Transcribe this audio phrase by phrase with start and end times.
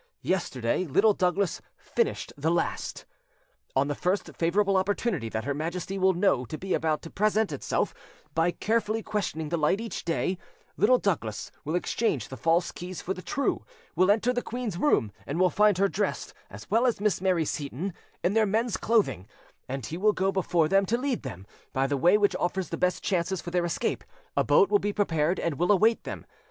[0.23, 3.05] Yesterday Little Douglas finished the last.
[3.75, 7.51] "On the first favourable opportunity that her Majesty will know to be about to present
[7.51, 7.93] itself,
[8.33, 10.39] by carefully questioning the light each day,
[10.75, 13.63] Little Douglas will exchange the false keys for the true,
[13.95, 17.45] will enter the queen's room, and will find her dressed, as well as Miss Mary
[17.45, 17.93] Seyton,
[18.23, 19.27] in their men's clothing,
[19.69, 22.75] and he will go before them to lead them, by the way which offers the
[22.75, 24.03] best chances for their escape;
[24.35, 26.25] a boat will be prepared and will await them.